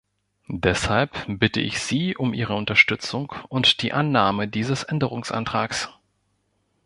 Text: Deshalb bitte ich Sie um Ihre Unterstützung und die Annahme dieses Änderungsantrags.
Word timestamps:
Deshalb 0.55 1.25
bitte 1.27 1.61
ich 1.61 1.79
Sie 1.79 2.15
um 2.17 2.33
Ihre 2.33 2.55
Unterstützung 2.55 3.31
und 3.49 3.83
die 3.83 3.93
Annahme 3.93 4.47
dieses 4.47 4.81
Änderungsantrags. 4.81 5.89